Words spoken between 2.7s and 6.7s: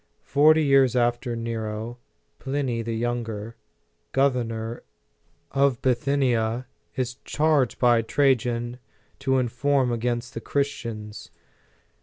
the Younger, governor of Bithynia,